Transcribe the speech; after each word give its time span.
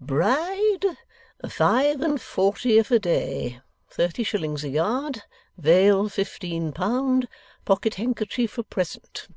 'Bride; 0.00 0.96
five 1.50 2.00
and 2.00 2.18
forty 2.18 2.78
if 2.78 2.90
a 2.90 2.98
day, 2.98 3.60
thirty 3.90 4.22
shillings 4.22 4.64
a 4.64 4.70
yard, 4.70 5.20
veil 5.58 6.08
fifteen 6.08 6.72
pound, 6.72 7.28
pocket 7.66 7.96
handkerchief 7.96 8.56
a 8.56 8.62
present. 8.62 9.28